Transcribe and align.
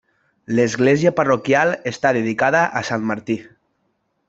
L'església 0.59 1.11
parroquial 1.19 1.75
està 1.93 2.15
dedicada 2.19 2.65
a 2.81 2.85
Sant 2.91 3.07
Martí. 3.13 3.39